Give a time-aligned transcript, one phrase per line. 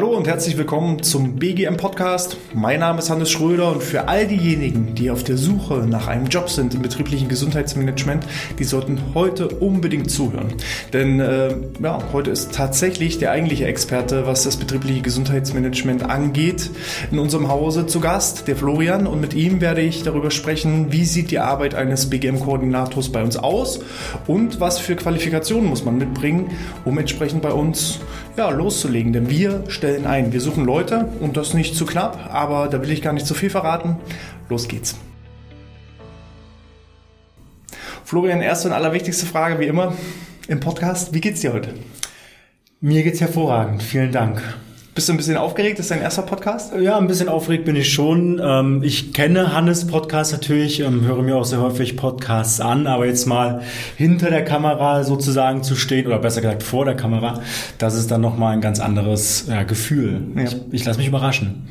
[0.00, 2.38] Hallo und herzlich willkommen zum BGM Podcast.
[2.54, 6.28] Mein Name ist Hannes Schröder und für all diejenigen, die auf der Suche nach einem
[6.28, 8.24] Job sind im betrieblichen Gesundheitsmanagement,
[8.58, 10.54] die sollten heute unbedingt zuhören.
[10.94, 16.70] Denn äh, ja, heute ist tatsächlich der eigentliche Experte, was das betriebliche Gesundheitsmanagement angeht,
[17.10, 19.06] in unserem Hause zu Gast, der Florian.
[19.06, 23.36] Und mit ihm werde ich darüber sprechen, wie sieht die Arbeit eines BGM-Koordinators bei uns
[23.36, 23.80] aus
[24.26, 26.52] und was für Qualifikationen muss man mitbringen,
[26.86, 28.00] um entsprechend bei uns
[28.40, 29.12] ja, loszulegen.
[29.12, 30.32] Denn wir stellen ein.
[30.32, 33.34] Wir suchen Leute und das nicht zu knapp, aber da will ich gar nicht zu
[33.34, 33.96] viel verraten.
[34.48, 34.96] Los geht's.
[38.04, 39.94] Florian, erste und allerwichtigste Frage wie immer
[40.48, 41.12] im Podcast.
[41.14, 41.74] Wie geht's dir heute?
[42.80, 43.82] Mir geht's hervorragend.
[43.82, 44.42] Vielen Dank.
[45.00, 45.78] Bist du ein bisschen aufgeregt?
[45.78, 46.74] Das ist dein erster Podcast?
[46.78, 48.38] Ja, ein bisschen aufgeregt bin ich schon.
[48.44, 53.06] Ähm, ich kenne Hannes Podcast natürlich, ähm, höre mir auch sehr häufig Podcasts an, aber
[53.06, 53.62] jetzt mal
[53.96, 57.40] hinter der Kamera sozusagen zu stehen, oder besser gesagt vor der Kamera,
[57.78, 60.20] das ist dann nochmal ein ganz anderes ja, Gefühl.
[60.36, 60.42] Ja.
[60.42, 61.66] Ich, ich lasse mich überraschen.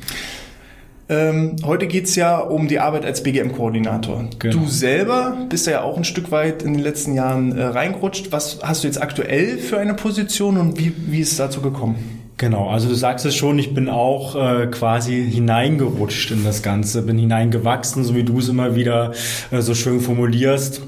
[1.08, 4.24] Ähm, heute geht's ja um die Arbeit als BGM-Koordinator.
[4.40, 4.56] Genau.
[4.56, 8.32] Du selber bist ja auch ein Stück weit in den letzten Jahren äh, reingerutscht.
[8.32, 12.19] Was hast du jetzt aktuell für eine Position und wie, wie ist es dazu gekommen?
[12.40, 17.02] Genau, also du sagst es schon, ich bin auch äh, quasi hineingerutscht in das Ganze,
[17.02, 19.12] bin hineingewachsen, so wie du es immer wieder
[19.50, 20.80] äh, so schön formulierst.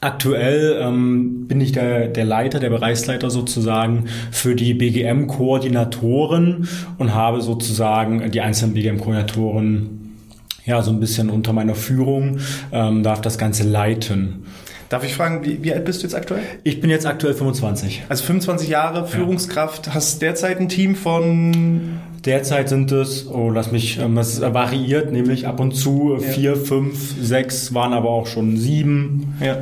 [0.00, 6.66] Aktuell ähm, bin ich der, der Leiter, der Bereichsleiter sozusagen für die BGM-Koordinatoren
[6.98, 10.16] und habe sozusagen die einzelnen BGM-Koordinatoren
[10.64, 12.40] ja so ein bisschen unter meiner Führung,
[12.72, 14.42] ähm, darf das Ganze leiten.
[14.90, 16.42] Darf ich fragen, wie, wie alt bist du jetzt aktuell?
[16.64, 18.02] Ich bin jetzt aktuell 25.
[18.08, 19.94] Also 25 Jahre Führungskraft, ja.
[19.94, 25.46] hast derzeit ein Team von Derzeit sind es, oh, lass mich, ähm, es variiert, nämlich
[25.46, 26.28] ab und zu ja.
[26.28, 29.38] vier, fünf, sechs, waren aber auch schon sieben.
[29.40, 29.58] Ja.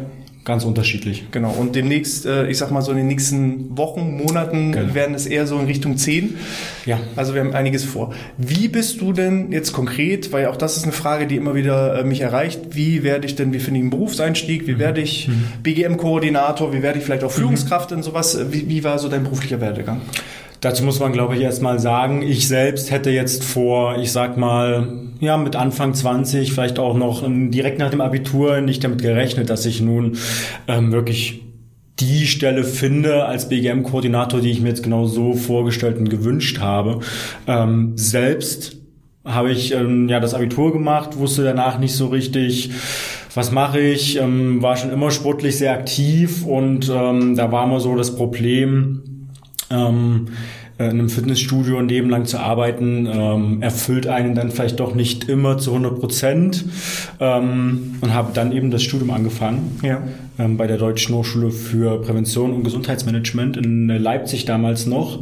[0.49, 1.25] Ganz unterschiedlich.
[1.31, 1.51] Genau.
[1.51, 4.95] Und demnächst, äh, ich sag mal so in den nächsten Wochen, Monaten genau.
[4.95, 6.39] werden es eher so in Richtung 10.
[6.87, 6.99] Ja.
[7.17, 8.15] Also wir haben einiges vor.
[8.39, 11.98] Wie bist du denn jetzt konkret, weil auch das ist eine Frage, die immer wieder
[11.98, 14.79] äh, mich erreicht, wie werde ich denn, wie finde ich einen Berufseinstieg, wie mhm.
[14.79, 15.45] werde ich mhm.
[15.63, 17.41] BGM-Koordinator, wie werde ich vielleicht auch mhm.
[17.41, 17.98] Führungskraft mhm.
[17.98, 18.39] und sowas?
[18.51, 20.01] Wie, wie war so dein beruflicher Werdegang?
[20.61, 25.08] Dazu muss man, glaube ich, erstmal sagen, ich selbst hätte jetzt vor, ich sag mal,
[25.20, 29.67] ja, mit Anfang 20, vielleicht auch noch direkt nach dem Abitur nicht damit gerechnet, dass
[29.67, 30.17] ich nun
[30.67, 31.42] ähm, wirklich
[32.01, 37.01] die Stelle finde als BGM-Koordinator, die ich mir jetzt genau so vorgestellt und gewünscht habe.
[37.46, 38.77] Ähm, selbst
[39.25, 42.70] habe ich ähm, ja das Abitur gemacht, wusste danach nicht so richtig,
[43.35, 47.80] was mache ich, ähm, war schon immer sportlich sehr aktiv und ähm, da war immer
[47.80, 49.08] so das Problem,
[49.70, 50.29] ähm,
[50.79, 54.95] äh, in einem Fitnessstudio ein Leben lang zu arbeiten, ähm, erfüllt einen dann vielleicht doch
[54.95, 56.64] nicht immer zu 100 Prozent
[57.20, 60.02] ähm, und habe dann eben das Studium angefangen ja.
[60.39, 65.20] ähm, bei der Deutschen Hochschule für Prävention und Gesundheitsmanagement in Leipzig damals noch.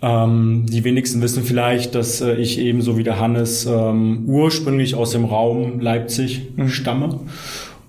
[0.00, 5.10] Ähm, die wenigsten wissen vielleicht, dass äh, ich ebenso wie der Hannes ähm, ursprünglich aus
[5.10, 6.68] dem Raum Leipzig mhm.
[6.68, 7.20] stamme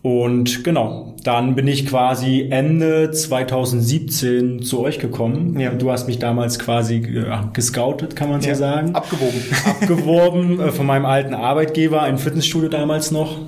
[0.05, 5.59] und genau, dann bin ich quasi Ende 2017 zu euch gekommen.
[5.59, 5.71] Ja.
[5.71, 8.93] Du hast mich damals quasi äh, gescoutet, kann man so ja, sagen.
[8.93, 9.41] Abgewoben.
[9.66, 13.39] Abgeworben äh, von meinem alten Arbeitgeber, ein Fitnessstudio damals noch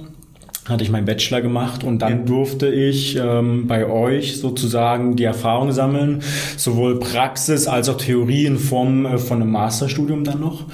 [0.67, 2.25] hatte ich meinen Bachelor gemacht und dann ja.
[2.25, 6.23] durfte ich ähm, bei euch sozusagen die Erfahrung sammeln,
[6.57, 10.65] sowohl Praxis als auch Theorie in Form äh, von einem Masterstudium dann noch,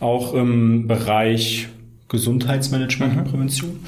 [0.00, 1.68] auch im Bereich
[2.08, 3.18] Gesundheitsmanagement mhm.
[3.20, 3.78] und Prävention.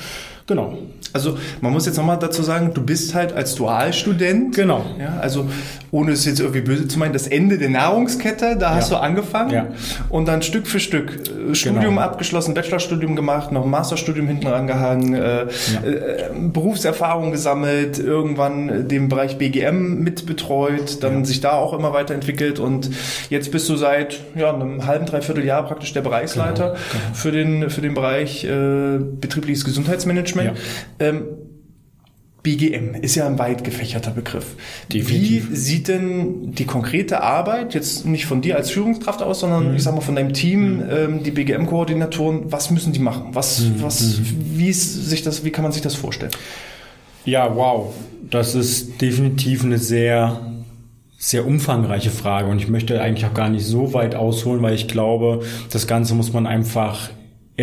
[0.46, 0.78] Genau.
[1.12, 4.54] Also man muss jetzt nochmal dazu sagen, du bist halt als Dualstudent.
[4.54, 4.84] Genau.
[4.98, 5.48] Ja, also
[5.90, 8.98] ohne es jetzt irgendwie böse zu meinen, das Ende der Nahrungskette, da hast ja.
[8.98, 9.66] du angefangen ja.
[10.08, 11.12] und dann Stück für Stück
[11.50, 12.00] äh, Studium genau.
[12.00, 15.44] abgeschlossen, Bachelorstudium gemacht, noch ein Masterstudium hinten rangehangen, äh, ja.
[15.84, 22.90] äh, Berufserfahrung gesammelt, irgendwann den Bereich BGM mitbetreut, dann sich da auch immer weiterentwickelt und
[23.28, 26.78] jetzt bist du seit ja, einem halben, dreiviertel Jahr praktisch der Bereichsleiter genau.
[26.92, 27.14] Genau.
[27.14, 30.52] für den für den Bereich äh, betriebliches Gesundheitsmanagement.
[30.98, 31.24] Ähm,
[32.42, 34.54] BGM ist ja ein weit gefächerter Begriff.
[34.92, 35.50] Definitiv.
[35.50, 39.76] Wie sieht denn die konkrete Arbeit, jetzt nicht von dir als Führungskraft aus, sondern mhm.
[39.76, 40.84] ich sag mal von deinem Team, mhm.
[40.90, 43.28] ähm, die BGM-Koordinatoren, was müssen die machen?
[43.32, 43.82] Was, mhm.
[43.82, 44.24] was, mhm.
[44.54, 46.32] wie ist sich das, wie kann man sich das vorstellen?
[47.24, 47.92] Ja, wow.
[48.30, 50.40] Das ist definitiv eine sehr,
[51.18, 54.88] sehr umfangreiche Frage und ich möchte eigentlich auch gar nicht so weit ausholen, weil ich
[54.88, 57.10] glaube, das Ganze muss man einfach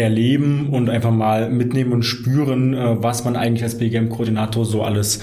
[0.02, 5.20] erleben und einfach mal mitnehmen und spüren, äh, was man eigentlich als BGM-Koordinator so alles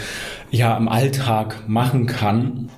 [0.51, 2.69] ja im Alltag machen kann.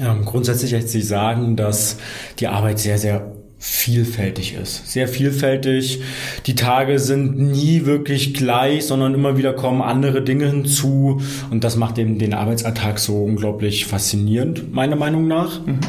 [0.00, 1.98] Ähm, grundsätzlich lässt sich sagen, dass
[2.38, 4.92] die Arbeit sehr, sehr vielfältig ist.
[4.92, 6.00] Sehr vielfältig.
[6.46, 11.20] Die Tage sind nie wirklich gleich, sondern immer wieder kommen andere Dinge hinzu.
[11.50, 15.66] Und das macht eben den Arbeitsalltag so unglaublich faszinierend, meiner Meinung nach.
[15.66, 15.80] Mhm.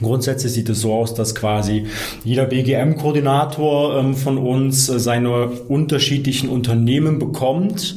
[0.00, 1.86] Grundsätzlich sieht es so aus, dass quasi
[2.24, 7.96] jeder BGM-Koordinator ähm, von uns äh, seine unterschiedlichen Unternehmen bekommt,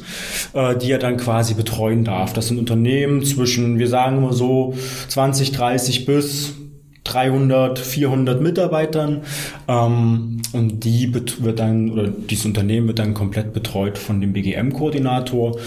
[0.52, 2.32] äh, die er dann quasi betreuen darf.
[2.32, 4.74] Das sind Unternehmen zwischen, wir sagen immer so,
[5.08, 6.54] 20, 30 bis
[7.04, 9.22] 300, 400 Mitarbeitern
[9.68, 15.58] ähm, und die wird dann oder dieses Unternehmen wird dann komplett betreut von dem BGM-Koordinator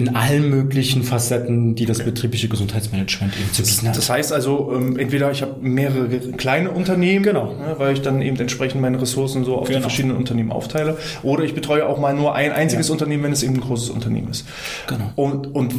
[0.00, 3.96] in allen möglichen Facetten, die das betriebliche Gesundheitsmanagement eben zu bieten hat.
[3.96, 7.52] Das heißt also, ähm, entweder ich habe mehrere kleine Unternehmen, genau.
[7.52, 9.78] ne, weil ich dann eben entsprechend meine Ressourcen so auf genau.
[9.78, 12.92] die verschiedenen Unternehmen aufteile, oder ich betreue auch mal nur ein einziges ja.
[12.92, 14.46] Unternehmen, wenn es eben ein großes Unternehmen ist.
[14.86, 15.12] Genau.
[15.16, 15.74] Und, und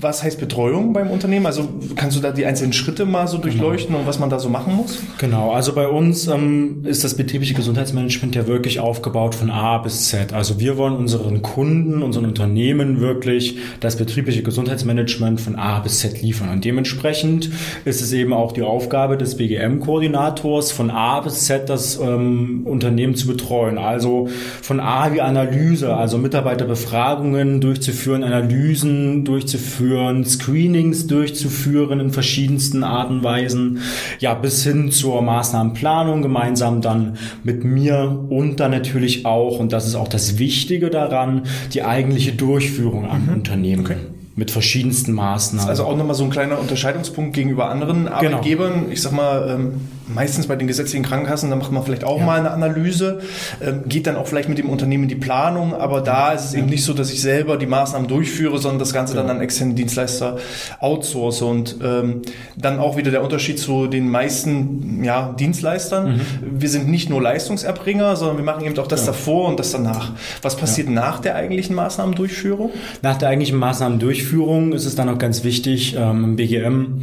[0.00, 1.46] was heißt Betreuung beim Unternehmen?
[1.46, 4.00] Also kannst du da die einzelnen Schritte mal so durchleuchten genau.
[4.00, 4.98] und was man da so machen muss?
[5.18, 10.08] Genau, also bei uns ähm, ist das betriebliche Gesundheitsmanagement ja wirklich aufgebaut von A bis
[10.08, 10.32] Z.
[10.32, 16.00] Also wir wollen unseren Kunden, unseren Unternehmen wirklich wirklich das betriebliche Gesundheitsmanagement von A bis
[16.00, 16.48] Z liefern.
[16.48, 17.50] Und dementsprechend
[17.84, 23.14] ist es eben auch die Aufgabe des BGM-Koordinators, von A bis Z das ähm, Unternehmen
[23.14, 23.78] zu betreuen.
[23.78, 24.28] Also
[24.62, 33.24] von A wie Analyse, also Mitarbeiterbefragungen durchzuführen, Analysen durchzuführen, Screenings durchzuführen in verschiedensten Arten und
[33.24, 33.80] Weisen,
[34.18, 39.86] ja, bis hin zur Maßnahmenplanung gemeinsam dann mit mir und dann natürlich auch, und das
[39.86, 41.42] ist auch das Wichtige daran,
[41.72, 43.34] die eigentliche Durchführung an mhm.
[43.34, 43.84] Unternehmen.
[43.84, 43.96] Okay
[44.36, 45.66] mit verschiedensten Maßnahmen.
[45.66, 48.16] also auch nochmal so ein kleiner Unterscheidungspunkt gegenüber anderen genau.
[48.16, 48.92] Arbeitgebern.
[48.92, 52.24] Ich sag mal, ähm, meistens bei den gesetzlichen Krankenkassen, da macht man vielleicht auch ja.
[52.24, 53.20] mal eine Analyse,
[53.60, 56.52] ähm, geht dann auch vielleicht mit dem Unternehmen in die Planung, aber da ist es
[56.52, 56.58] ja.
[56.60, 59.26] eben nicht so, dass ich selber die Maßnahmen durchführe, sondern das Ganze genau.
[59.26, 60.38] dann an externe Dienstleister
[60.80, 61.42] outsource.
[61.42, 62.22] Und ähm,
[62.56, 66.16] dann auch wieder der Unterschied zu den meisten ja, Dienstleistern.
[66.16, 66.20] Mhm.
[66.60, 69.06] Wir sind nicht nur Leistungserbringer, sondern wir machen eben auch das ja.
[69.08, 70.12] davor und das danach.
[70.42, 72.70] Was passiert nach der eigentlichen Maßnahmendurchführung?
[73.02, 77.02] Nach der eigentlichen Maßnahmendurchführung Durchführung ist es dann auch ganz wichtig, ähm, BGM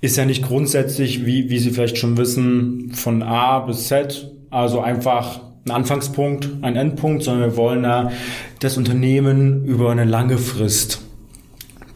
[0.00, 4.80] ist ja nicht grundsätzlich, wie, wie Sie vielleicht schon wissen, von A bis Z, also
[4.80, 8.12] einfach ein Anfangspunkt, ein Endpunkt, sondern wir wollen da
[8.60, 11.07] das Unternehmen über eine lange Frist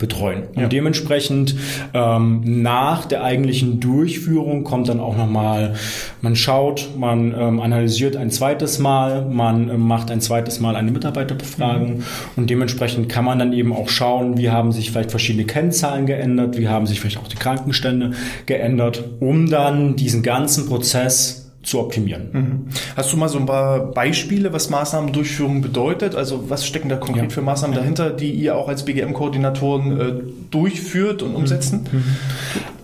[0.03, 0.43] betreuen.
[0.57, 0.65] Ja.
[0.65, 1.55] Und dementsprechend
[1.95, 5.75] ähm, nach der eigentlichen Durchführung kommt dann auch nochmal,
[6.21, 10.91] man schaut, man ähm, analysiert ein zweites Mal, man ähm, macht ein zweites Mal eine
[10.91, 12.03] Mitarbeiterbefragung mhm.
[12.35, 16.59] und dementsprechend kann man dann eben auch schauen, wie haben sich vielleicht verschiedene Kennzahlen geändert,
[16.59, 18.11] wie haben sich vielleicht auch die Krankenstände
[18.47, 22.29] geändert, um dann diesen ganzen Prozess zu optimieren.
[22.33, 22.67] Mhm.
[22.97, 26.15] Hast du mal so ein paar Beispiele, was Maßnahmendurchführung bedeutet?
[26.15, 27.31] Also was stecken da konkret ja.
[27.31, 30.13] für Maßnahmen dahinter, die ihr auch als BGM-Koordinatoren äh,
[30.51, 31.89] durchführt und umsetzen?
[31.91, 32.05] Mhm.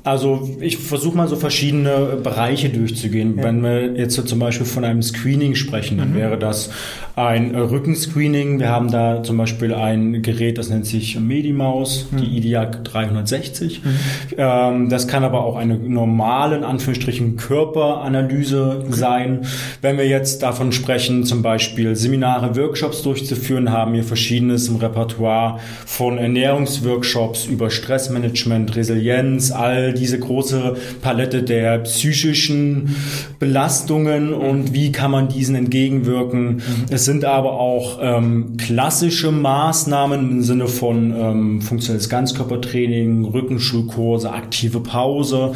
[0.09, 3.37] Also ich versuche mal so verschiedene Bereiche durchzugehen.
[3.37, 3.45] Ja.
[3.45, 6.17] Wenn wir jetzt so zum Beispiel von einem Screening sprechen, dann mhm.
[6.17, 6.71] wäre das
[7.15, 8.59] ein Rückenscreening.
[8.59, 12.17] Wir haben da zum Beispiel ein Gerät, das nennt sich Medimaus, mhm.
[12.19, 13.85] die IDIAC 360.
[13.85, 13.91] Mhm.
[14.39, 18.93] Ähm, das kann aber auch eine normale, in Anführungsstrichen, Körperanalyse okay.
[18.93, 19.41] sein.
[19.83, 25.59] Wenn wir jetzt davon sprechen, zum Beispiel Seminare, Workshops durchzuführen, haben wir verschiedenes im Repertoire
[25.85, 32.97] von Ernährungsworkshops über Stressmanagement, Resilienz, all diese große Palette der psychischen
[33.39, 36.63] Belastungen und wie kann man diesen entgegenwirken.
[36.91, 44.81] Es sind aber auch ähm, klassische Maßnahmen im Sinne von ähm, funktionelles Ganzkörpertraining, Rückenschulkurse, aktive
[44.81, 45.53] Pause,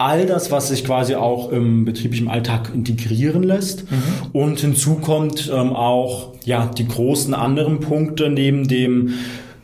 [0.00, 3.90] all das, was sich quasi auch im betrieblichen Alltag integrieren lässt.
[3.90, 3.96] Mhm.
[4.32, 9.14] Und hinzu kommt ähm, auch ja die großen anderen Punkte neben dem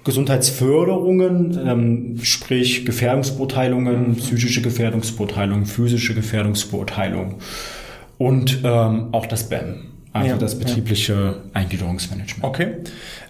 [0.06, 7.34] Gesundheitsförderungen, ähm, sprich Gefährdungsbeurteilungen, psychische Gefährdungsbeurteilung, physische Gefährdungsbeurteilung
[8.16, 11.34] und ähm, auch das BEM, also ja, das betriebliche ja.
[11.54, 12.44] Eingliederungsmanagement.
[12.44, 12.75] Okay,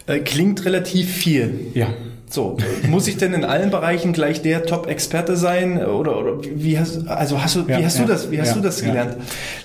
[0.07, 1.71] äh, klingt relativ viel.
[1.73, 1.89] Ja.
[2.29, 2.57] So,
[2.89, 7.41] muss ich denn in allen Bereichen gleich der Top-Experte sein oder, oder wie hast also
[7.41, 9.17] hast du ja, wie hast ja, du das wie hast ja, du das gelernt?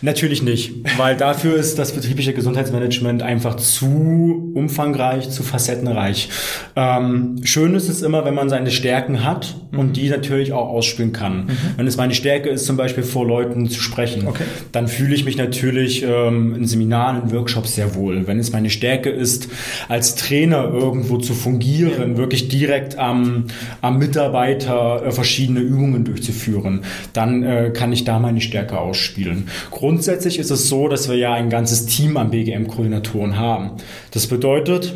[0.01, 6.29] Natürlich nicht, weil dafür ist das betriebliche Gesundheitsmanagement einfach zu umfangreich, zu facettenreich.
[6.75, 9.79] Ähm, schön ist es immer, wenn man seine Stärken hat mhm.
[9.79, 11.45] und die natürlich auch ausspielen kann.
[11.45, 11.57] Mhm.
[11.77, 14.43] Wenn es meine Stärke ist, zum Beispiel vor Leuten zu sprechen, okay.
[14.71, 18.27] dann fühle ich mich natürlich ähm, in Seminaren, in Workshops sehr wohl.
[18.27, 19.47] Wenn es meine Stärke ist,
[19.87, 23.45] als Trainer irgendwo zu fungieren, wirklich direkt am,
[23.81, 26.81] am Mitarbeiter äh, verschiedene Übungen durchzuführen,
[27.13, 29.47] dann äh, kann ich da meine Stärke ausspielen.
[29.71, 33.71] Grundsätzlich ist es so, dass wir ja ein ganzes Team an BGM-Koordinatoren haben.
[34.11, 34.93] Das bedeutet,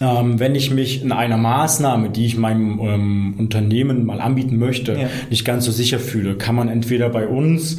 [0.00, 4.92] ähm, wenn ich mich in einer Maßnahme, die ich meinem ähm, Unternehmen mal anbieten möchte,
[4.94, 5.08] ja.
[5.30, 7.78] nicht ganz so sicher fühle, kann man entweder bei uns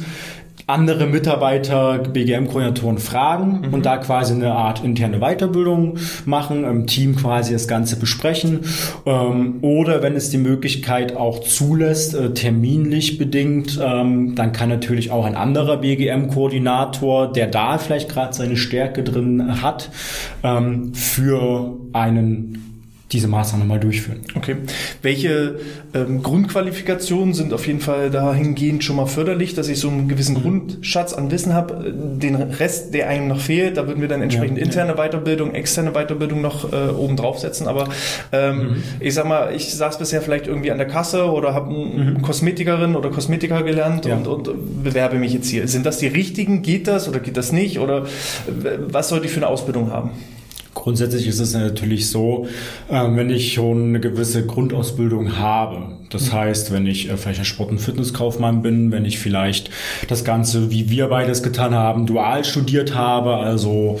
[0.66, 3.74] andere Mitarbeiter, BGM-Koordinatoren fragen mhm.
[3.74, 8.60] und da quasi eine Art interne Weiterbildung machen, im Team quasi das Ganze besprechen.
[9.04, 15.10] Ähm, oder wenn es die Möglichkeit auch zulässt, äh, terminlich bedingt, ähm, dann kann natürlich
[15.10, 19.90] auch ein anderer BGM-Koordinator, der da vielleicht gerade seine Stärke drin hat,
[20.42, 22.63] ähm, für einen
[23.14, 24.20] diese Maßnahme mal durchführen.
[24.34, 24.56] Okay.
[25.00, 25.60] Welche
[25.94, 30.36] ähm, Grundqualifikationen sind auf jeden Fall dahingehend schon mal förderlich, dass ich so einen gewissen
[30.36, 30.42] mhm.
[30.42, 31.94] Grundschatz an Wissen habe?
[31.94, 34.96] Den Rest, der einem noch fehlt, da würden wir dann entsprechend ja, interne ja.
[34.96, 37.68] Weiterbildung, externe Weiterbildung noch äh, oben draufsetzen.
[37.68, 37.88] Aber
[38.32, 38.82] ähm, mhm.
[38.98, 42.20] ich sag mal, ich saß bisher vielleicht irgendwie an der Kasse oder habe mhm.
[42.22, 44.16] Kosmetikerin oder Kosmetiker gelernt ja.
[44.16, 45.68] und, und bewerbe mich jetzt hier.
[45.68, 46.62] Sind das die richtigen?
[46.62, 47.78] Geht das oder geht das nicht?
[47.78, 48.06] Oder
[48.88, 50.10] was sollte ich für eine Ausbildung haben?
[50.84, 52.46] Grundsätzlich ist es natürlich so,
[52.90, 57.46] ähm, wenn ich schon eine gewisse Grundausbildung habe, das heißt, wenn ich äh, vielleicht ein
[57.46, 59.70] Sport- und Fitnesskaufmann bin, wenn ich vielleicht
[60.08, 63.98] das Ganze, wie wir beides getan haben, dual studiert habe, also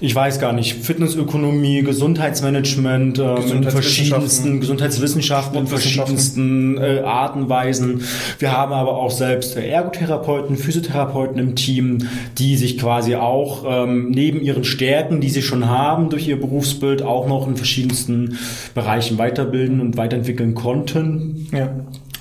[0.00, 8.02] ich weiß gar nicht, Fitnessökonomie, Gesundheitsmanagement, ähm, in verschiedensten Gesundheitswissenschaften, in verschiedensten äh, Arten, Weisen.
[8.38, 14.40] Wir haben aber auch selbst Ergotherapeuten, Physiotherapeuten im Team, die sich quasi auch ähm, neben
[14.40, 18.38] ihren Stärken, die sie schon haben durch ihr Berufsbild, auch noch in verschiedensten
[18.74, 21.48] Bereichen weiterbilden und weiterentwickeln konnten.
[21.52, 21.70] Ja.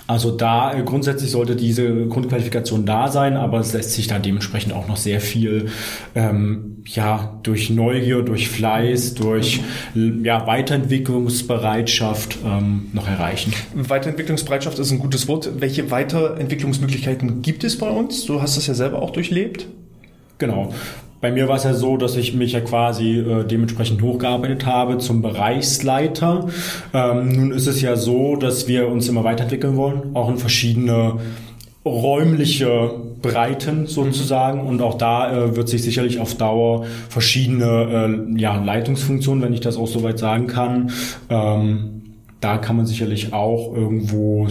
[0.07, 4.71] Also da äh, grundsätzlich sollte diese Grundqualifikation da sein, aber es lässt sich da dementsprechend
[4.73, 5.67] auch noch sehr viel
[6.15, 9.59] ähm, ja durch Neugier, durch Fleiß, durch
[9.93, 13.53] ja, Weiterentwicklungsbereitschaft ähm, noch erreichen.
[13.75, 15.49] Weiterentwicklungsbereitschaft ist ein gutes Wort.
[15.59, 18.25] Welche Weiterentwicklungsmöglichkeiten gibt es bei uns?
[18.25, 19.67] Du hast das ja selber auch durchlebt.
[20.37, 20.73] Genau.
[21.19, 24.99] Bei mir war es ja so, dass ich mich ja quasi äh, dementsprechend hochgearbeitet habe
[24.99, 26.47] zum Bereichsleiter.
[26.93, 31.19] Ähm, nun ist es ja so, dass wir uns immer weiterentwickeln wollen, auch in verschiedene
[31.83, 38.61] räumliche Breiten sozusagen und auch da äh, wird sich sicherlich auf Dauer verschiedene äh, ja,
[38.63, 40.91] Leitungsfunktionen, wenn ich das auch soweit sagen kann,
[41.29, 42.03] ähm,
[42.41, 44.47] da kann man sicherlich auch irgendwo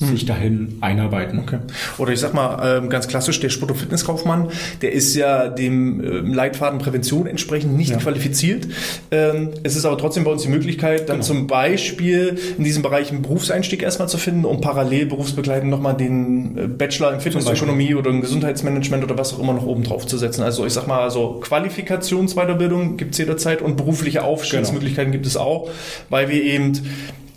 [0.00, 0.28] sich hm.
[0.28, 1.38] dahin einarbeiten.
[1.40, 1.58] Okay.
[1.98, 4.48] Oder ich sag mal ähm, ganz klassisch, der Sport- und Fitnesskaufmann,
[4.80, 7.98] der ist ja dem ähm, Leitfaden Prävention entsprechend nicht ja.
[7.98, 8.66] qualifiziert.
[9.10, 11.26] Ähm, es ist aber trotzdem bei uns die Möglichkeit, dann genau.
[11.26, 16.56] zum Beispiel in diesem Bereich einen Berufseinstieg erstmal zu finden, um parallel berufsbegleitend nochmal den
[16.56, 20.16] äh, Bachelor in Fitnessökonomie oder im Gesundheitsmanagement oder was auch immer noch oben drauf zu
[20.16, 20.42] setzen.
[20.42, 25.20] Also ich sag mal, also Qualifikationsweiterbildung gibt es jederzeit und berufliche Aufstiegsmöglichkeiten genau.
[25.20, 25.68] gibt es auch,
[26.08, 26.72] weil wir eben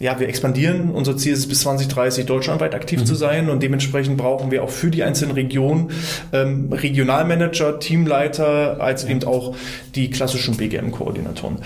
[0.04, 0.90] ja, wir expandieren.
[0.90, 3.06] Unser Ziel ist es bis 2030 deutschlandweit aktiv mhm.
[3.06, 5.92] zu sein und dementsprechend brauchen wir auch für die einzelnen Regionen
[6.34, 9.56] ähm, Regionalmanager, Teamleiter, als eben auch
[9.96, 11.60] die klassischen BGM-Koordinatoren.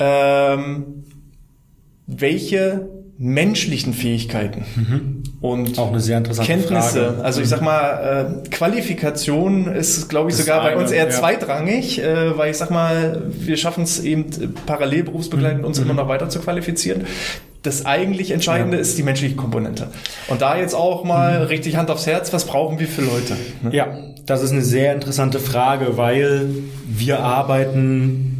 [0.00, 1.04] Ähm,
[2.06, 5.22] welche menschlichen Fähigkeiten mhm.
[5.44, 7.04] Und auch eine sehr interessante Kenntnisse.
[7.04, 7.22] Frage.
[7.22, 11.10] Also ich sag mal, äh, Qualifikation ist, glaube ich, das sogar bei uns eher ja.
[11.10, 14.24] zweitrangig, äh, weil ich sag mal, wir schaffen es eben
[14.64, 15.66] parallel berufsbegleitend mhm.
[15.66, 17.04] uns immer noch weiter zu qualifizieren
[17.62, 18.82] das eigentlich Entscheidende ja.
[18.82, 19.86] ist die menschliche Komponente.
[20.28, 21.46] Und da jetzt auch mal mhm.
[21.46, 23.38] richtig Hand aufs Herz, was brauchen wir für Leute?
[23.62, 23.74] Ne?
[23.74, 23.96] Ja,
[24.26, 26.50] das ist eine sehr interessante Frage, weil
[26.86, 28.33] wir arbeiten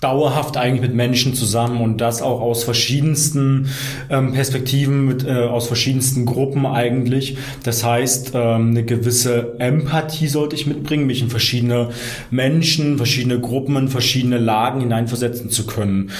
[0.00, 3.68] dauerhaft eigentlich mit Menschen zusammen und das auch aus verschiedensten
[4.08, 7.36] ähm, Perspektiven, mit, äh, aus verschiedensten Gruppen eigentlich.
[7.62, 11.90] Das heißt, ähm, eine gewisse Empathie sollte ich mitbringen, mich in verschiedene
[12.30, 16.10] Menschen, verschiedene Gruppen, in verschiedene Lagen hineinversetzen zu können.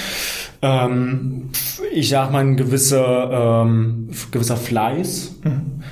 [0.61, 1.49] Ähm,
[1.91, 5.39] ich sag mal, ein gewisser, ähm, gewisser Fleiß.
[5.43, 5.83] Mhm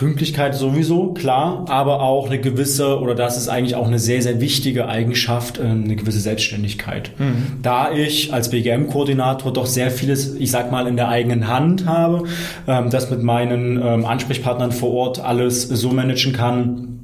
[0.00, 4.40] Pünktlichkeit sowieso, klar, aber auch eine gewisse, oder das ist eigentlich auch eine sehr, sehr
[4.40, 7.10] wichtige Eigenschaft, äh, eine gewisse Selbstständigkeit.
[7.18, 7.58] Mhm.
[7.60, 12.24] Da ich als BGM-Koordinator doch sehr vieles, ich sag mal, in der eigenen Hand habe,
[12.66, 16.99] ähm, das mit meinen ähm, Ansprechpartnern vor Ort alles so managen kann,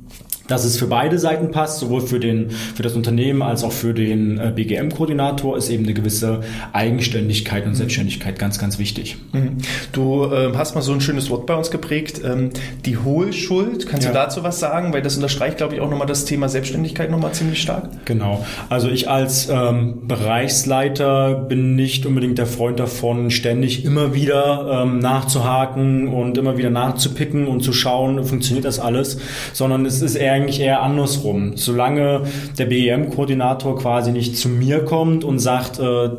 [0.48, 3.94] dass es für beide Seiten passt, sowohl für, den, für das Unternehmen als auch für
[3.94, 6.40] den äh, BGM-Koordinator ist eben eine gewisse
[6.72, 7.76] Eigenständigkeit und mhm.
[7.76, 9.16] Selbstständigkeit ganz, ganz wichtig.
[9.32, 9.58] Mhm.
[9.92, 12.50] Du äh, hast mal so ein schönes Wort bei uns geprägt, ähm,
[12.84, 13.86] die Hohlschuld.
[13.88, 14.12] Kannst ja.
[14.12, 14.92] du dazu was sagen?
[14.92, 17.88] Weil das unterstreicht, glaube ich, auch nochmal das Thema Selbstständigkeit nochmal ziemlich stark.
[18.04, 18.44] Genau.
[18.68, 24.98] Also ich als ähm, Bereichsleiter bin nicht unbedingt der Freund davon, ständig immer wieder ähm,
[24.98, 29.18] nachzuhaken und immer wieder nachzupicken und zu schauen, funktioniert das alles,
[29.52, 31.56] sondern es ist eher eigentlich eher andersrum.
[31.56, 32.22] Solange
[32.58, 36.10] der BEM-Koordinator quasi nicht zu mir kommt und sagt, äh,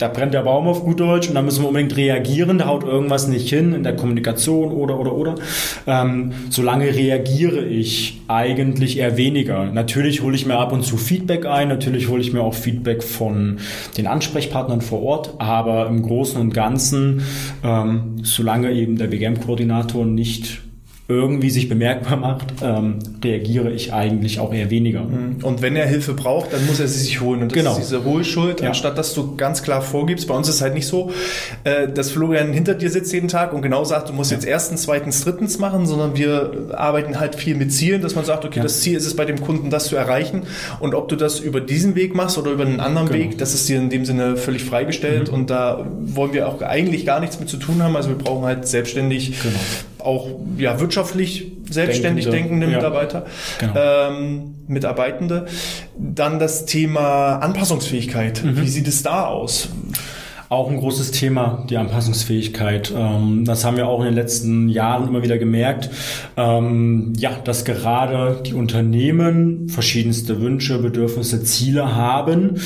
[0.00, 2.84] da brennt der Baum auf gut Deutsch und da müssen wir unbedingt reagieren, da haut
[2.84, 5.34] irgendwas nicht hin in der Kommunikation oder oder oder.
[5.86, 9.66] Ähm, solange reagiere ich eigentlich eher weniger.
[9.66, 13.02] Natürlich hole ich mir ab und zu Feedback ein, natürlich hole ich mir auch Feedback
[13.02, 13.58] von
[13.98, 17.22] den Ansprechpartnern vor Ort, aber im Großen und Ganzen,
[17.62, 20.62] ähm, solange eben der BGM-Koordinator nicht
[21.14, 25.02] irgendwie sich bemerkbar macht, ähm, reagiere ich eigentlich auch eher weniger.
[25.02, 25.38] Mhm.
[25.42, 27.42] Und wenn er Hilfe braucht, dann muss er sie sich holen.
[27.42, 27.72] Und das genau.
[27.72, 28.68] ist diese Hohlschuld, ja.
[28.68, 30.28] anstatt dass du ganz klar vorgibst.
[30.28, 31.10] Bei uns ist es halt nicht so,
[31.64, 34.36] äh, dass Florian hinter dir sitzt jeden Tag und genau sagt, du musst ja.
[34.36, 38.44] jetzt erstens, zweitens, drittens machen, sondern wir arbeiten halt viel mit Zielen, dass man sagt,
[38.44, 38.62] okay, ja.
[38.62, 40.42] das Ziel ist es bei dem Kunden, das zu erreichen.
[40.80, 43.20] Und ob du das über diesen Weg machst oder über einen anderen genau.
[43.20, 45.28] Weg, das ist dir in dem Sinne völlig freigestellt.
[45.28, 45.34] Mhm.
[45.34, 47.96] Und da wollen wir auch eigentlich gar nichts mit zu tun haben.
[47.96, 49.58] Also wir brauchen halt selbstständig genau
[50.00, 52.76] auch ja, wirtschaftlich selbstständig denkende, denkende ja.
[52.76, 53.26] Mitarbeiter,
[53.58, 53.74] genau.
[53.76, 55.46] ähm, Mitarbeitende.
[55.98, 58.42] Dann das Thema Anpassungsfähigkeit.
[58.42, 58.60] Mhm.
[58.60, 59.68] Wie sieht es da aus?
[60.50, 62.92] Auch ein großes Thema, die Anpassungsfähigkeit.
[62.92, 65.90] Ähm, das haben wir auch in den letzten Jahren immer wieder gemerkt.
[66.36, 72.56] Ähm, ja, dass gerade die Unternehmen verschiedenste Wünsche, Bedürfnisse, Ziele haben.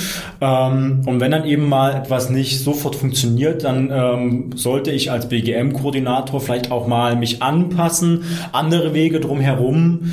[0.41, 6.41] Ähm, und wenn dann eben mal etwas nicht sofort funktioniert, dann sollte ich als BGM-Koordinator
[6.41, 8.23] vielleicht auch mal mich anpassen,
[8.53, 10.11] andere Wege drumherum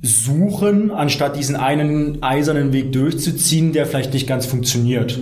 [0.00, 5.20] suchen, anstatt diesen einen eisernen Weg durchzuziehen, der vielleicht nicht ganz funktioniert.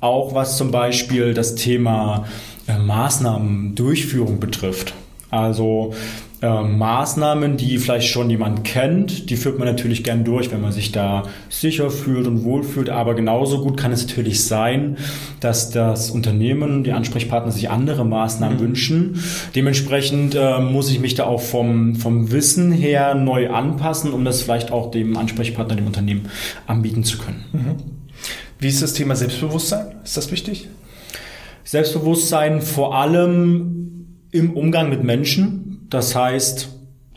[0.00, 2.26] Auch was zum Beispiel das Thema
[2.66, 4.94] äh, Maßnahmendurchführung betrifft.
[5.30, 5.94] Also
[6.42, 10.72] äh, Maßnahmen, die vielleicht schon jemand kennt, die führt man natürlich gern durch, wenn man
[10.72, 12.88] sich da sicher fühlt und wohlfühlt.
[12.88, 14.96] Aber genauso gut kann es natürlich sein,
[15.40, 18.60] dass das Unternehmen, die Ansprechpartner sich andere Maßnahmen mhm.
[18.62, 19.22] wünschen.
[19.54, 24.40] Dementsprechend äh, muss ich mich da auch vom, vom Wissen her neu anpassen, um das
[24.40, 26.22] vielleicht auch dem Ansprechpartner, dem Unternehmen
[26.66, 27.44] anbieten zu können.
[27.52, 27.99] Mhm.
[28.58, 29.96] Wie ist das Thema Selbstbewusstsein?
[30.04, 30.68] Ist das wichtig?
[31.64, 35.86] Selbstbewusstsein vor allem im Umgang mit Menschen.
[35.88, 36.68] Das heißt,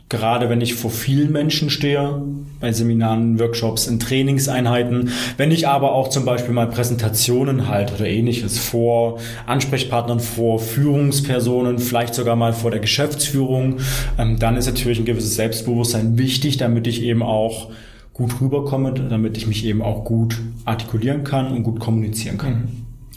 [0.08, 2.22] gerade wenn ich vor vielen Menschen stehe,
[2.60, 8.06] bei Seminaren, Workshops, in Trainingseinheiten, wenn ich aber auch zum Beispiel mal Präsentationen halte oder
[8.06, 13.80] ähnliches vor Ansprechpartnern, vor Führungspersonen, vielleicht sogar mal vor der Geschäftsführung,
[14.18, 17.70] ähm, dann ist natürlich ein gewisses Selbstbewusstsein wichtig, damit ich eben auch
[18.14, 22.52] gut rüberkomme, damit ich mich eben auch gut artikulieren kann und gut kommunizieren kann.
[22.52, 22.68] Mhm.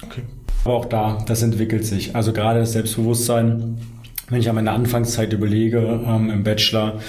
[0.03, 0.21] Okay.
[0.65, 2.15] Aber auch da, das entwickelt sich.
[2.15, 3.77] Also gerade das Selbstbewusstsein,
[4.29, 6.99] wenn ich an meine Anfangszeit überlege ähm, im Bachelor,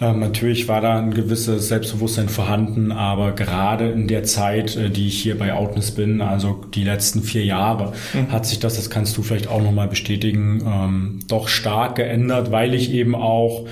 [0.00, 5.06] ähm, natürlich war da ein gewisses Selbstbewusstsein vorhanden, aber gerade in der Zeit, äh, die
[5.06, 8.32] ich hier bei Outness bin, also die letzten vier Jahre, mhm.
[8.32, 12.74] hat sich das, das kannst du vielleicht auch nochmal bestätigen, ähm, doch stark geändert, weil
[12.74, 13.66] ich eben auch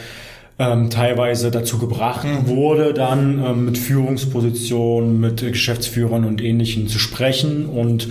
[0.59, 7.67] ähm, teilweise dazu gebracht wurde, dann ähm, mit Führungspositionen, mit Geschäftsführern und Ähnlichen zu sprechen
[7.67, 8.09] und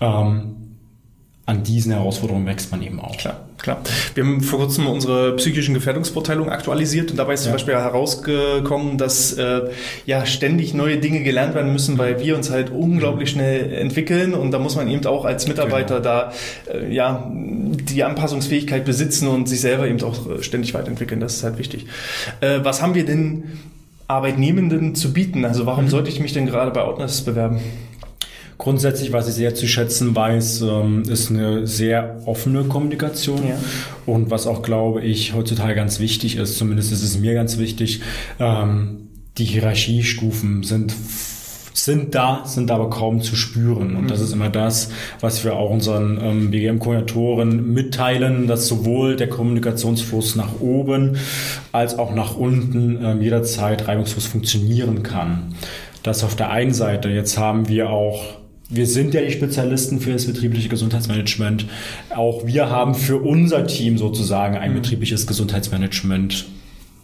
[0.00, 0.57] ähm,
[1.48, 3.16] an diesen Herausforderungen wächst man eben auch.
[3.16, 3.80] Klar, klar.
[4.14, 7.44] Wir haben vor kurzem unsere psychischen Gefährdungsbeurteilung aktualisiert und dabei ist ja.
[7.44, 9.62] zum Beispiel herausgekommen, dass äh,
[10.04, 13.38] ja ständig neue Dinge gelernt werden müssen, weil wir uns halt unglaublich mhm.
[13.38, 16.04] schnell entwickeln und da muss man eben auch als Mitarbeiter genau.
[16.04, 16.32] da
[16.70, 21.18] äh, ja die Anpassungsfähigkeit besitzen und sich selber eben auch ständig weiterentwickeln.
[21.18, 21.86] Das ist halt wichtig.
[22.42, 23.44] Äh, was haben wir denn
[24.06, 25.46] Arbeitnehmenden zu bieten?
[25.46, 25.88] Also warum mhm.
[25.88, 27.60] sollte ich mich denn gerade bei Outness bewerben?
[28.58, 33.46] Grundsätzlich, was ich sehr zu schätzen weiß, ähm, ist eine sehr offene Kommunikation.
[33.46, 33.58] Ja.
[34.04, 38.02] Und was auch, glaube ich, heutzutage ganz wichtig ist, zumindest ist es mir ganz wichtig,
[38.40, 40.92] ähm, die Hierarchiestufen sind
[41.84, 43.94] sind da, sind aber kaum zu spüren.
[43.94, 44.90] Und das ist immer das,
[45.20, 51.16] was wir auch unseren ähm, BGM-Koordinatoren mitteilen, dass sowohl der Kommunikationsfluss nach oben
[51.70, 55.54] als auch nach unten ähm, jederzeit reibungslos funktionieren kann.
[56.02, 57.08] Das auf der einen Seite.
[57.10, 58.37] Jetzt haben wir auch
[58.68, 61.66] wir sind ja die Spezialisten für das betriebliche Gesundheitsmanagement.
[62.10, 64.76] Auch wir haben für unser Team sozusagen ein mhm.
[64.76, 66.46] betriebliches Gesundheitsmanagement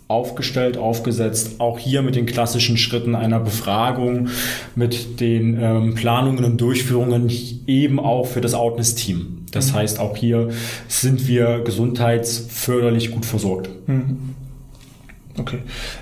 [0.06, 4.28] aufgestellt, aufgesetzt, auch hier mit den klassischen Schritten einer Befragung,
[4.74, 7.32] mit den ähm, Planungen und Durchführungen
[7.66, 9.46] eben auch für das Outness-Team.
[9.50, 9.76] Das mhm.
[9.76, 10.50] heißt, auch hier
[10.88, 13.70] sind wir gesundheitsförderlich gut versorgt.
[13.86, 14.34] Mhm.
[15.36, 15.58] Okay.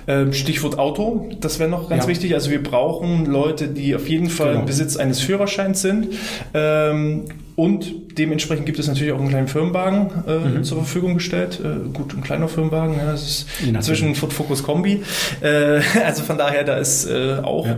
[0.07, 2.09] Ähm, Stichwort Auto, das wäre noch ganz ja.
[2.09, 2.35] wichtig.
[2.35, 4.59] Also wir brauchen Leute, die auf jeden Fall genau.
[4.61, 6.09] im Besitz eines Führerscheins sind.
[6.53, 10.63] Ähm, und dementsprechend gibt es natürlich auch einen kleinen Firmenwagen äh, mhm.
[10.63, 11.59] zur Verfügung gestellt.
[11.63, 15.03] Äh, gut, ein kleiner Firmenwagen, ja, das ist inzwischen Ford Focus Kombi.
[15.41, 17.77] Äh, also von daher, da ist äh, auch ja.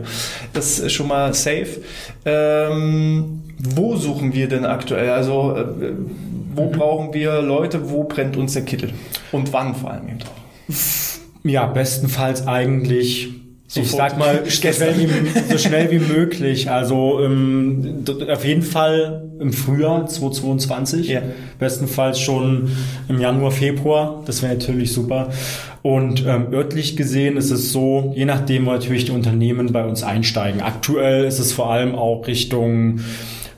[0.54, 1.82] das ist schon mal safe.
[2.26, 5.10] Ähm, wo suchen wir denn aktuell?
[5.10, 5.94] Also äh,
[6.54, 6.72] wo mhm.
[6.72, 7.90] brauchen wir Leute?
[7.90, 8.92] Wo brennt uns der Kittel?
[9.32, 10.45] Und wann vor allem eben auch?
[11.46, 13.30] Ja, bestenfalls eigentlich
[13.68, 13.88] Sofort.
[13.88, 16.70] Ich sag mal, so schnell, wie, so schnell wie möglich.
[16.70, 21.08] Also ähm, auf jeden Fall im Frühjahr 2022.
[21.08, 21.22] Ja.
[21.58, 22.70] Bestenfalls schon
[23.10, 24.22] im Januar, Februar.
[24.28, 25.30] Das wäre natürlich super.
[25.82, 30.04] Und ähm, örtlich gesehen ist es so, je nachdem, wo natürlich die Unternehmen bei uns
[30.04, 30.62] einsteigen.
[30.62, 33.00] Aktuell ist es vor allem auch Richtung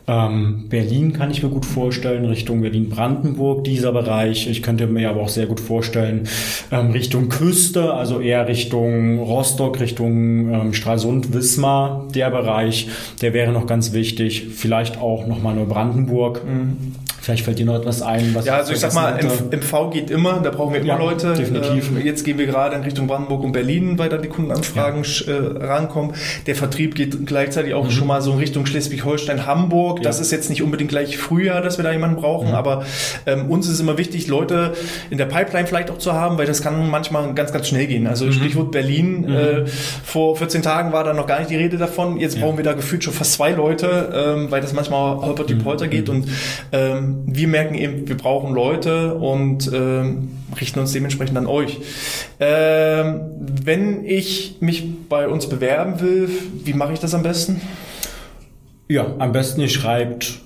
[0.09, 4.47] Ähm, Berlin kann ich mir gut vorstellen, Richtung Berlin-Brandenburg dieser Bereich.
[4.49, 6.29] Ich könnte mir aber auch sehr gut vorstellen,
[6.71, 12.87] ähm, Richtung Küste, also eher Richtung Rostock, Richtung ähm, Stralsund, Wismar, der Bereich,
[13.21, 14.47] der wäre noch ganz wichtig.
[14.55, 16.41] Vielleicht auch nochmal Neubrandenburg.
[16.45, 16.95] Mhm.
[17.27, 19.19] Vielleicht fällt dir noch etwas ein, was Ja, also ich sag mal,
[19.51, 21.33] im, V geht immer, da brauchen wir immer ja, Leute.
[21.33, 21.89] Definitiv.
[21.89, 25.33] Ähm, jetzt gehen wir gerade in Richtung Brandenburg und Berlin, weil da die Kundenanfragen ja.
[25.33, 26.13] äh, rankommen.
[26.45, 27.91] Der Vertrieb geht gleichzeitig auch mhm.
[27.91, 29.97] schon mal so in Richtung Schleswig-Holstein, Hamburg.
[29.97, 30.03] Ja.
[30.03, 32.55] Das ist jetzt nicht unbedingt gleich Frühjahr, dass wir da jemanden brauchen, mhm.
[32.55, 32.85] aber
[33.25, 34.71] ähm, uns ist immer wichtig, Leute
[35.09, 38.07] in der Pipeline vielleicht auch zu haben, weil das kann manchmal ganz, ganz schnell gehen.
[38.07, 38.31] Also mhm.
[38.31, 39.35] Stichwort Berlin, mhm.
[39.35, 42.21] äh, vor 14 Tagen war da noch gar nicht die Rede davon.
[42.21, 45.55] Jetzt brauchen wir da gefühlt schon fast zwei Leute, ähm, weil das manchmal holpert die
[45.55, 45.63] mhm.
[45.63, 46.29] Polter geht und
[46.71, 51.79] ähm, wir merken eben, wir brauchen Leute und ähm, richten uns dementsprechend an euch.
[52.39, 56.29] Ähm, wenn ich mich bei uns bewerben will,
[56.63, 57.61] wie mache ich das am besten?
[58.87, 60.41] Ja, am besten ihr schreibt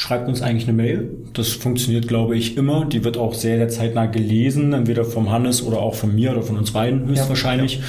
[0.00, 1.10] schreibt uns eigentlich eine Mail.
[1.34, 2.86] Das funktioniert, glaube ich, immer.
[2.86, 6.42] Die wird auch sehr, sehr zeitnah gelesen, entweder vom Hannes oder auch von mir oder
[6.42, 7.80] von uns beiden höchstwahrscheinlich.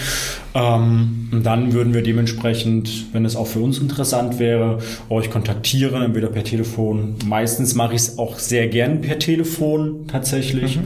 [0.54, 0.76] Ja.
[0.76, 6.02] Ähm, und dann würden wir dementsprechend, wenn es auch für uns interessant wäre, euch kontaktieren,
[6.02, 7.16] entweder per Telefon.
[7.26, 10.78] Meistens mache ich es auch sehr gern per Telefon tatsächlich.
[10.78, 10.82] Mhm.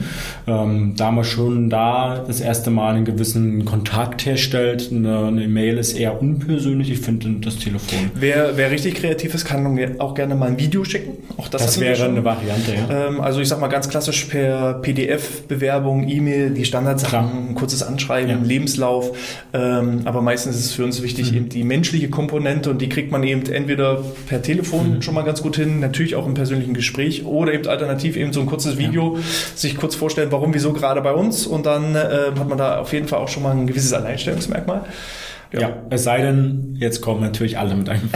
[0.46, 4.90] Ähm, da man schon da das erste Mal einen gewissen Kontakt herstellt.
[4.92, 6.88] Eine, eine Mail ist eher unpersönlich.
[6.92, 8.12] Ich finde das Telefon.
[8.14, 9.66] Wer, wer richtig kreativ ist, kann
[9.98, 11.15] auch gerne mal ein Video schicken.
[11.36, 13.08] Auch das, das wäre eine Variante, ja.
[13.08, 18.30] Ähm, also ich sag mal ganz klassisch per PDF-Bewerbung, E-Mail, die Standardsachen, ein kurzes Anschreiben,
[18.30, 18.38] ja.
[18.42, 19.16] Lebenslauf.
[19.52, 21.36] Ähm, aber meistens ist es für uns wichtig, mhm.
[21.36, 25.02] eben die menschliche Komponente und die kriegt man eben entweder per Telefon mhm.
[25.02, 28.40] schon mal ganz gut hin, natürlich auch im persönlichen Gespräch oder eben alternativ eben so
[28.40, 29.22] ein kurzes Video, ja.
[29.54, 32.92] sich kurz vorstellen, warum, wieso gerade bei uns und dann äh, hat man da auf
[32.92, 34.84] jeden Fall auch schon mal ein gewisses Alleinstellungsmerkmal.
[35.52, 35.60] Ja.
[35.60, 35.76] ja.
[35.90, 38.10] es sei denn, jetzt kommen natürlich alle mit einem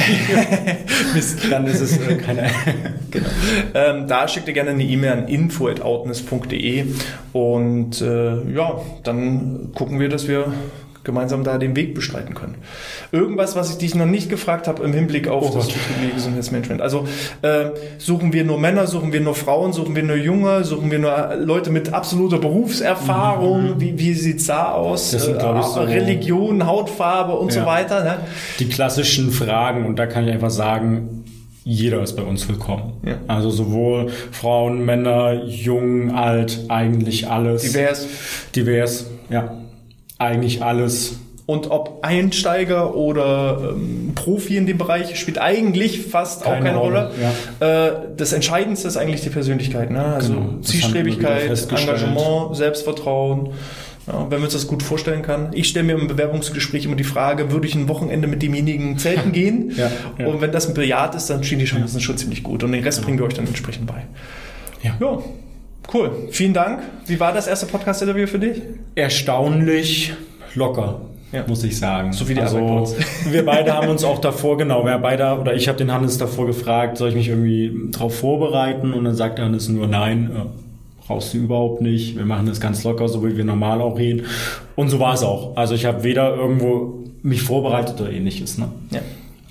[1.14, 2.50] Mist, dann ist es äh, keine.
[3.10, 3.28] genau.
[3.74, 6.86] Ähm, da schickt ihr gerne eine E-Mail an info.outness.de
[7.32, 10.52] und äh, ja, dann gucken wir, dass wir
[11.04, 12.56] gemeinsam da den Weg bestreiten können.
[13.10, 15.68] Irgendwas, was ich dich noch nicht gefragt habe im Hinblick auf oh, das
[16.14, 16.82] Gesundheitsmanagement.
[16.82, 17.06] Also
[17.42, 20.98] äh, suchen wir nur Männer, suchen wir nur Frauen, suchen wir nur Junge, suchen wir
[20.98, 23.76] nur Leute mit absoluter Berufserfahrung.
[23.76, 23.80] Mhm.
[23.80, 25.12] Wie, wie sieht's da aus?
[25.12, 27.60] Das sind, äh, ich, so Religion, Hautfarbe und ja.
[27.60, 28.04] so weiter.
[28.04, 28.18] Ne?
[28.58, 31.24] Die klassischen Fragen und da kann ich einfach sagen,
[31.64, 32.94] jeder ist bei uns willkommen.
[33.04, 33.16] Ja.
[33.26, 37.62] Also sowohl Frauen, Männer, jung, alt, eigentlich alles.
[37.62, 38.06] Divers.
[38.54, 39.60] Divers, ja
[40.20, 41.18] eigentlich alles.
[41.46, 46.78] Und ob Einsteiger oder ähm, Profi in dem Bereich spielt eigentlich fast keine auch keine
[46.78, 47.10] Rolle.
[47.10, 47.12] Rolle.
[47.60, 47.86] Ja.
[47.86, 49.90] Äh, das Entscheidendste ist eigentlich die Persönlichkeit.
[49.90, 50.00] Ne?
[50.00, 50.60] Also genau.
[50.60, 53.50] Zielstrebigkeit, Engagement, Selbstvertrauen.
[54.06, 55.50] Ja, wenn man uns das gut vorstellen kann.
[55.52, 59.32] Ich stelle mir im Bewerbungsgespräch immer die Frage, würde ich ein Wochenende mit demjenigen zelten
[59.32, 59.72] gehen?
[59.76, 60.26] ja, ja.
[60.26, 62.62] Und wenn das ein Bejaht ist, dann stehen die Chancen schon ziemlich gut.
[62.62, 64.06] Und den Rest bringen wir euch dann entsprechend bei.
[64.82, 64.96] Ja.
[65.92, 66.28] Cool.
[66.30, 66.80] Vielen Dank.
[67.06, 68.62] Wie war das erste Podcast-Interview für dich?
[68.94, 70.12] Erstaunlich
[70.54, 71.00] locker.
[71.32, 71.44] Ja.
[71.46, 72.12] muss ich sagen.
[72.12, 72.58] So wie die also,
[73.30, 76.46] Wir beide haben uns auch davor, genau, wir beide, oder ich habe den Hannes davor
[76.46, 78.92] gefragt, soll ich mich irgendwie darauf vorbereiten?
[78.92, 82.16] Und dann sagt der Hannes nur, nein, äh, brauchst du überhaupt nicht.
[82.16, 84.26] Wir machen das ganz locker, so wie wir normal auch reden.
[84.74, 85.56] Und so war es auch.
[85.56, 88.58] Also ich habe weder irgendwo mich vorbereitet oder ähnliches.
[88.58, 88.68] Ne?
[88.90, 89.00] Ja.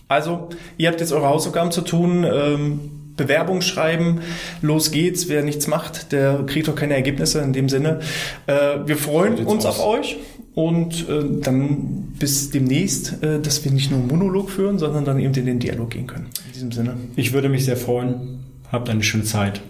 [0.10, 2.26] Also, ihr habt jetzt eure Hausaufgaben zu tun.
[2.26, 4.22] Ähm Bewerbung schreiben,
[4.62, 8.00] los geht's, wer nichts macht, der kriegt doch keine Ergebnisse in dem Sinne.
[8.48, 9.80] Äh, wir freuen uns aus.
[9.80, 10.18] auf euch
[10.56, 15.20] und äh, dann bis demnächst, äh, dass wir nicht nur einen Monolog führen, sondern dann
[15.20, 16.28] eben in den Dialog gehen können.
[16.48, 16.96] In diesem Sinne.
[17.16, 18.40] Ich würde mich sehr freuen.
[18.72, 19.62] Habt eine schöne Zeit.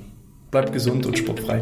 [0.52, 1.62] Bleibt gesund und sportfrei.